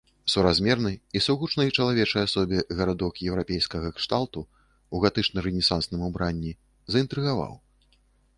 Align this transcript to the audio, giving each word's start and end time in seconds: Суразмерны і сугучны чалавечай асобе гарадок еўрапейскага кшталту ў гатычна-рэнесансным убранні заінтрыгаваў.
Суразмерны 0.33 0.91
і 1.17 1.21
сугучны 1.25 1.65
чалавечай 1.83 2.25
асобе 2.29 2.63
гарадок 2.79 3.21
еўрапейскага 3.29 3.93
кшталту 3.99 4.41
ў 4.47 4.95
гатычна-рэнесансным 5.05 6.01
убранні 6.09 6.57
заінтрыгаваў. 6.97 7.53